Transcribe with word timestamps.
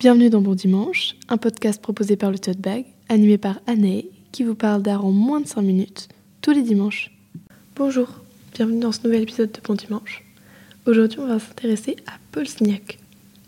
Bienvenue 0.00 0.30
dans 0.30 0.40
Bon 0.40 0.54
Dimanche, 0.54 1.14
un 1.28 1.36
podcast 1.36 1.82
proposé 1.82 2.16
par 2.16 2.30
le 2.30 2.38
Tote 2.38 2.56
Bag, 2.56 2.86
animé 3.10 3.36
par 3.36 3.60
Anne, 3.66 4.00
qui 4.32 4.44
vous 4.44 4.54
parle 4.54 4.80
d'art 4.80 5.04
en 5.04 5.10
moins 5.10 5.42
de 5.42 5.46
5 5.46 5.60
minutes, 5.60 6.08
tous 6.40 6.52
les 6.52 6.62
dimanches. 6.62 7.10
Bonjour, 7.76 8.08
bienvenue 8.54 8.80
dans 8.80 8.92
ce 8.92 9.00
nouvel 9.04 9.24
épisode 9.24 9.52
de 9.52 9.60
Bon 9.62 9.74
Dimanche. 9.74 10.24
Aujourd'hui, 10.86 11.18
on 11.20 11.26
va 11.26 11.38
s'intéresser 11.38 11.96
à 12.06 12.12
Paul 12.32 12.48
Signac. 12.48 12.98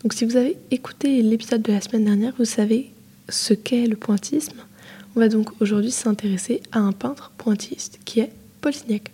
Donc, 0.03 0.13
si 0.13 0.25
vous 0.25 0.37
avez 0.37 0.55
écouté 0.69 1.23
l'épisode 1.23 1.63
de 1.63 1.71
la 1.71 1.81
semaine 1.81 2.05
dernière, 2.05 2.35
vous 2.37 2.45
savez 2.45 2.91
ce 3.29 3.55
qu'est 3.55 3.87
le 3.87 3.95
pointisme. 3.95 4.59
On 5.15 5.21
va 5.21 5.29
donc 5.29 5.49
aujourd'hui 5.59 5.89
s'intéresser 5.89 6.61
à 6.71 6.77
un 6.77 6.91
peintre 6.91 7.31
pointiste 7.35 7.99
qui 8.05 8.19
est 8.19 8.31
Paul 8.61 8.75
Signac. 8.75 9.11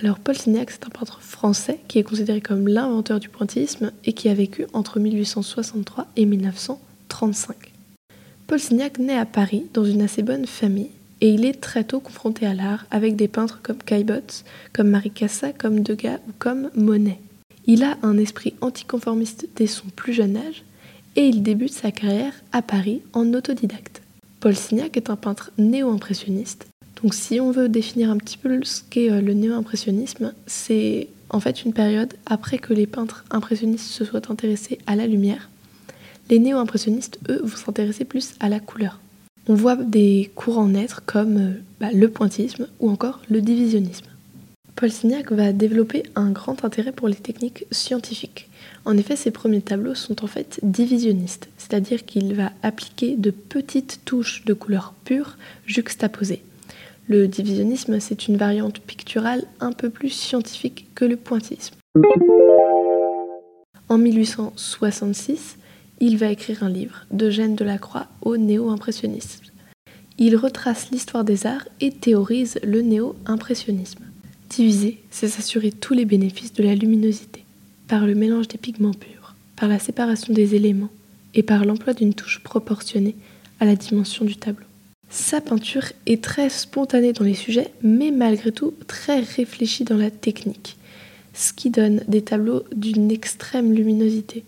Alors 0.00 0.20
Paul 0.20 0.36
Signac, 0.36 0.70
c'est 0.70 0.86
un 0.86 0.90
peintre 0.90 1.20
français 1.22 1.80
qui 1.88 1.98
est 1.98 2.04
considéré 2.04 2.40
comme 2.40 2.68
l'inventeur 2.68 3.18
du 3.18 3.28
pointillisme 3.28 3.90
et 4.04 4.12
qui 4.12 4.28
a 4.28 4.34
vécu 4.34 4.66
entre 4.72 5.00
1863 5.00 6.06
et 6.14 6.24
1935. 6.24 7.56
Paul 8.46 8.60
Signac 8.60 9.00
naît 9.00 9.18
à 9.18 9.26
Paris 9.26 9.66
dans 9.74 9.84
une 9.84 10.02
assez 10.02 10.22
bonne 10.22 10.46
famille 10.46 10.90
et 11.20 11.30
il 11.30 11.44
est 11.44 11.60
très 11.60 11.82
tôt 11.82 11.98
confronté 11.98 12.46
à 12.46 12.54
l'art 12.54 12.86
avec 12.92 13.16
des 13.16 13.26
peintres 13.26 13.58
comme 13.60 13.78
Caillebotte, 13.78 14.44
comme 14.72 14.88
Marie 14.88 15.10
Cassa, 15.10 15.52
comme 15.52 15.80
Degas 15.80 16.20
ou 16.28 16.32
comme 16.38 16.70
Monet. 16.76 17.18
Il 17.66 17.82
a 17.82 17.98
un 18.02 18.18
esprit 18.18 18.54
anticonformiste 18.60 19.48
dès 19.56 19.66
son 19.66 19.88
plus 19.88 20.12
jeune 20.12 20.36
âge 20.36 20.62
et 21.16 21.26
il 21.26 21.42
débute 21.42 21.72
sa 21.72 21.90
carrière 21.90 22.34
à 22.52 22.62
Paris 22.62 23.02
en 23.14 23.34
autodidacte. 23.34 24.00
Paul 24.38 24.54
Signac 24.54 24.96
est 24.96 25.10
un 25.10 25.16
peintre 25.16 25.50
néo-impressionniste 25.58 26.68
donc 27.02 27.14
si 27.14 27.40
on 27.40 27.50
veut 27.50 27.68
définir 27.68 28.10
un 28.10 28.16
petit 28.16 28.38
peu 28.38 28.62
ce 28.64 28.82
qu'est 28.88 29.10
euh, 29.10 29.20
le 29.20 29.34
néo-impressionnisme, 29.34 30.32
c'est 30.46 31.08
en 31.30 31.40
fait 31.40 31.64
une 31.64 31.72
période 31.72 32.14
après 32.26 32.58
que 32.58 32.74
les 32.74 32.86
peintres 32.86 33.24
impressionnistes 33.30 33.86
se 33.86 34.04
soient 34.04 34.30
intéressés 34.30 34.78
à 34.86 34.96
la 34.96 35.06
lumière. 35.06 35.48
Les 36.30 36.38
néo-impressionnistes, 36.38 37.18
eux, 37.28 37.40
vont 37.42 37.56
s'intéresser 37.56 38.04
plus 38.04 38.34
à 38.40 38.48
la 38.48 38.60
couleur. 38.60 39.00
On 39.46 39.54
voit 39.54 39.76
des 39.76 40.30
courants 40.34 40.68
naître 40.68 41.02
comme 41.06 41.36
euh, 41.36 41.52
bah, 41.80 41.92
le 41.92 42.08
pointillisme 42.08 42.66
ou 42.80 42.90
encore 42.90 43.20
le 43.30 43.40
divisionnisme. 43.40 44.06
Paul 44.74 44.90
Signac 44.90 45.32
va 45.32 45.52
développer 45.52 46.04
un 46.14 46.30
grand 46.30 46.64
intérêt 46.64 46.92
pour 46.92 47.08
les 47.08 47.16
techniques 47.16 47.64
scientifiques. 47.70 48.48
En 48.84 48.96
effet, 48.96 49.16
ses 49.16 49.30
premiers 49.30 49.60
tableaux 49.60 49.94
sont 49.94 50.24
en 50.24 50.28
fait 50.28 50.60
divisionnistes, 50.62 51.48
c'est-à-dire 51.58 52.04
qu'il 52.04 52.34
va 52.34 52.52
appliquer 52.62 53.16
de 53.16 53.30
petites 53.30 54.00
touches 54.04 54.44
de 54.44 54.54
couleur 54.54 54.94
pure 55.04 55.36
juxtaposées. 55.66 56.42
Le 57.08 57.26
divisionnisme, 57.26 58.00
c'est 58.00 58.28
une 58.28 58.36
variante 58.36 58.80
picturale 58.80 59.44
un 59.60 59.72
peu 59.72 59.88
plus 59.88 60.10
scientifique 60.10 60.88
que 60.94 61.06
le 61.06 61.16
pointillisme. 61.16 61.74
En 63.88 63.96
1866, 63.96 65.56
il 66.00 66.18
va 66.18 66.30
écrire 66.30 66.62
un 66.62 66.68
livre, 66.68 67.06
De 67.10 67.30
Croix 67.78 68.08
au 68.20 68.36
néo-impressionnisme. 68.36 69.46
Il 70.18 70.36
retrace 70.36 70.90
l'histoire 70.90 71.24
des 71.24 71.46
arts 71.46 71.66
et 71.80 71.92
théorise 71.92 72.60
le 72.62 72.82
néo-impressionnisme. 72.82 74.04
Diviser, 74.50 75.00
c'est 75.10 75.28
s'assurer 75.28 75.72
tous 75.72 75.94
les 75.94 76.04
bénéfices 76.04 76.52
de 76.52 76.62
la 76.62 76.74
luminosité, 76.74 77.42
par 77.86 78.06
le 78.06 78.14
mélange 78.14 78.48
des 78.48 78.58
pigments 78.58 78.92
purs, 78.92 79.34
par 79.56 79.70
la 79.70 79.78
séparation 79.78 80.34
des 80.34 80.54
éléments 80.54 80.90
et 81.32 81.42
par 81.42 81.64
l'emploi 81.64 81.94
d'une 81.94 82.12
touche 82.12 82.42
proportionnée 82.42 83.16
à 83.60 83.64
la 83.64 83.76
dimension 83.76 84.26
du 84.26 84.36
tableau. 84.36 84.67
Sa 85.10 85.40
peinture 85.40 85.84
est 86.06 86.22
très 86.22 86.50
spontanée 86.50 87.14
dans 87.14 87.24
les 87.24 87.34
sujets, 87.34 87.72
mais 87.82 88.10
malgré 88.10 88.52
tout 88.52 88.74
très 88.86 89.20
réfléchie 89.20 89.84
dans 89.84 89.96
la 89.96 90.10
technique, 90.10 90.76
ce 91.32 91.54
qui 91.54 91.70
donne 91.70 92.02
des 92.08 92.22
tableaux 92.22 92.64
d'une 92.74 93.10
extrême 93.10 93.72
luminosité. 93.72 94.44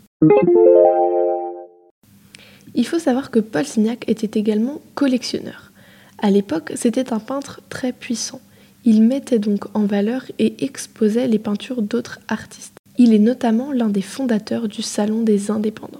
Il 2.74 2.86
faut 2.86 2.98
savoir 2.98 3.30
que 3.30 3.40
Paul 3.40 3.64
Signac 3.64 4.06
était 4.06 4.38
également 4.38 4.82
collectionneur. 4.94 5.72
À 6.18 6.30
l'époque, 6.30 6.72
c'était 6.76 7.12
un 7.12 7.20
peintre 7.20 7.62
très 7.70 7.92
puissant. 7.92 8.40
Il 8.84 9.02
mettait 9.02 9.38
donc 9.38 9.64
en 9.74 9.86
valeur 9.86 10.24
et 10.38 10.62
exposait 10.64 11.26
les 11.26 11.38
peintures 11.38 11.80
d'autres 11.80 12.20
artistes. 12.28 12.76
Il 12.98 13.14
est 13.14 13.18
notamment 13.18 13.72
l'un 13.72 13.88
des 13.88 14.02
fondateurs 14.02 14.68
du 14.68 14.82
Salon 14.82 15.22
des 15.22 15.50
indépendants. 15.50 15.99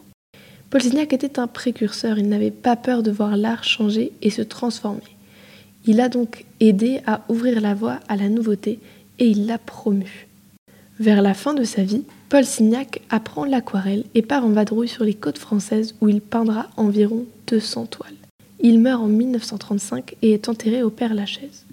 Paul 0.71 0.83
Signac 0.83 1.13
était 1.13 1.41
un 1.41 1.49
précurseur, 1.49 2.17
il 2.17 2.29
n'avait 2.29 2.53
pas 2.53 2.77
peur 2.77 3.03
de 3.03 3.11
voir 3.11 3.37
l'art 3.37 3.65
changer 3.65 4.13
et 4.23 4.31
se 4.31 4.41
transformer. 4.41 5.01
Il 5.85 6.01
a 6.01 6.09
donc 6.09 6.45
aidé 6.61 7.01
à 7.09 7.23
ouvrir 7.29 7.61
la 7.61 7.75
voie 7.75 7.99
à 8.07 8.15
la 8.15 8.29
nouveauté 8.29 8.79
et 9.19 9.27
il 9.27 9.47
l'a 9.47 9.59
promu. 9.59 10.29
Vers 11.01 11.23
la 11.23 11.35
fin 11.35 11.55
de 11.55 11.65
sa 11.65 11.83
vie, 11.83 12.05
Paul 12.29 12.45
Signac 12.45 13.03
apprend 13.11 13.45
l'aquarelle 13.45 14.05
et 14.15 14.23
part 14.23 14.45
en 14.45 14.51
vadrouille 14.51 14.87
sur 14.87 15.03
les 15.03 15.15
côtes 15.15 15.39
françaises 15.39 15.97
où 16.01 16.09
il 16.09 16.21
peindra 16.21 16.69
environ 16.77 17.25
200 17.49 17.87
toiles. 17.87 18.15
Il 18.61 18.79
meurt 18.79 19.03
en 19.03 19.09
1935 19.09 20.15
et 20.23 20.35
est 20.35 20.49
enterré 20.49 20.85
au 20.85 20.91
Père 20.91 21.15
Lachaise. 21.15 21.67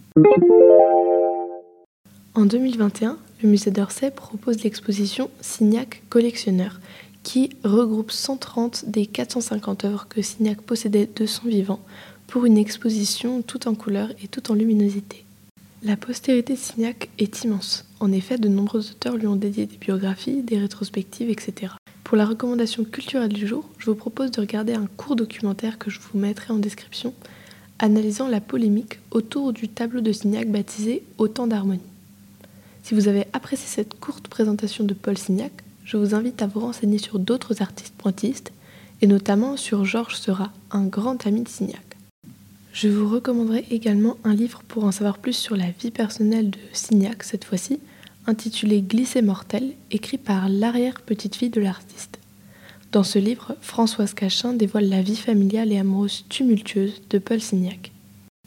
En 2.33 2.45
2021, 2.45 3.17
le 3.43 3.49
musée 3.49 3.69
d'Orsay 3.69 4.09
propose 4.09 4.63
l'exposition 4.63 5.29
Signac 5.41 6.01
collectionneur 6.09 6.79
qui 7.27 7.49
regroupe 7.65 8.11
130 8.11 8.85
des 8.87 9.05
450 9.05 9.83
œuvres 9.83 10.07
que 10.07 10.21
Signac 10.21 10.61
possédait 10.61 11.09
de 11.13 11.25
son 11.25 11.49
vivant 11.49 11.81
pour 12.25 12.45
une 12.45 12.57
exposition 12.57 13.41
tout 13.41 13.67
en 13.67 13.75
couleur 13.75 14.11
et 14.23 14.29
tout 14.29 14.49
en 14.49 14.55
luminosité. 14.55 15.25
La 15.83 15.97
postérité 15.97 16.53
de 16.53 16.57
Signac 16.57 17.09
est 17.19 17.43
immense. 17.43 17.83
En 17.99 18.13
effet, 18.13 18.37
de 18.37 18.47
nombreux 18.47 18.91
auteurs 18.91 19.17
lui 19.17 19.27
ont 19.27 19.35
dédié 19.35 19.65
des 19.65 19.75
biographies, 19.75 20.41
des 20.41 20.57
rétrospectives, 20.57 21.29
etc. 21.29 21.73
Pour 22.05 22.15
la 22.15 22.25
recommandation 22.25 22.85
culturelle 22.85 23.33
du 23.33 23.45
jour, 23.45 23.67
je 23.77 23.87
vous 23.87 23.97
propose 23.97 24.31
de 24.31 24.39
regarder 24.39 24.75
un 24.75 24.87
court 24.95 25.17
documentaire 25.17 25.77
que 25.77 25.91
je 25.91 25.99
vous 25.99 26.17
mettrai 26.17 26.53
en 26.53 26.59
description, 26.59 27.13
analysant 27.77 28.29
la 28.29 28.39
polémique 28.39 28.99
autour 29.11 29.51
du 29.51 29.67
tableau 29.67 29.99
de 29.99 30.13
Signac 30.13 30.49
baptisé 30.49 31.03
Autant 31.17 31.47
d'harmonie. 31.47 31.81
Si 32.83 32.93
vous 32.93 33.09
avez 33.09 33.25
apprécié 33.33 33.67
cette 33.67 33.99
courte 33.99 34.29
présentation 34.29 34.85
de 34.85 34.93
Paul 34.93 35.17
Signac, 35.17 35.51
je 35.87 35.95
vous 35.95 36.13
invite 36.13 36.41
à 36.41 36.47
vous 36.47 36.59
renseigner 36.59 36.97
sur 36.97 37.17
d'autres 37.17 37.61
artistes 37.61 37.95
pointistes, 37.97 38.51
et 39.01 39.07
notamment 39.07 39.55
sur 39.55 39.85
Georges 39.85 40.15
Seurat, 40.17 40.51
un 40.69 40.85
grand 40.85 41.25
ami 41.25 41.43
de 41.43 41.47
Signac. 41.47 41.81
Je 42.73 42.89
vous 42.89 43.07
recommanderai 43.07 43.65
également 43.71 44.17
un 44.25 44.35
livre 44.35 44.63
pour 44.67 44.83
en 44.83 44.91
savoir 44.91 45.17
plus 45.17 45.33
sur 45.33 45.55
la 45.55 45.71
vie 45.71 45.91
personnelle 45.91 46.49
de 46.49 46.57
Signac 46.73 47.23
cette 47.23 47.45
fois-ci, 47.45 47.79
intitulé 48.25 48.81
Glisser 48.81 49.21
mortel, 49.21 49.75
écrit 49.89 50.17
par 50.17 50.49
l'arrière-petite-fille 50.49 51.49
de 51.49 51.61
l'artiste. 51.61 52.19
Dans 52.91 53.03
ce 53.03 53.17
livre, 53.17 53.55
Françoise 53.61 54.13
Cachin 54.13 54.53
dévoile 54.53 54.89
la 54.89 55.01
vie 55.01 55.15
familiale 55.15 55.71
et 55.71 55.79
amoureuse 55.79 56.25
tumultueuse 56.27 57.01
de 57.09 57.17
Paul 57.17 57.39
Signac. 57.39 57.93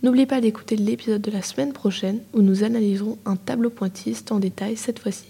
N'oubliez 0.02 0.26
pas 0.26 0.42
d'écouter 0.42 0.76
l'épisode 0.76 1.22
de 1.22 1.30
la 1.30 1.42
semaine 1.42 1.72
prochaine 1.72 2.20
où 2.34 2.42
nous 2.42 2.64
analyserons 2.64 3.16
un 3.24 3.36
tableau 3.36 3.70
pointiste 3.70 4.30
en 4.30 4.40
détail 4.40 4.76
cette 4.76 4.98
fois-ci. 4.98 5.26